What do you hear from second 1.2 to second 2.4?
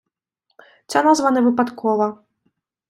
не випадкова.